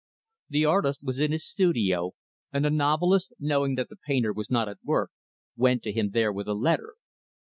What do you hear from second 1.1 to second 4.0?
in his studio, and the novelist, knowing that the